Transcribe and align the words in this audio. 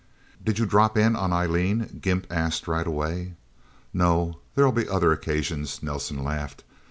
"Did 0.43 0.57
you 0.57 0.65
drop 0.65 0.97
in 0.97 1.15
on 1.15 1.31
Eileen?" 1.31 1.99
Gimp 2.01 2.25
asked 2.31 2.67
right 2.67 2.87
away. 2.87 3.35
"No. 3.93 4.39
There'll 4.55 4.71
be 4.71 4.89
other 4.89 5.11
occasions," 5.11 5.83
Nelsen 5.83 6.23
laughed. 6.23 6.63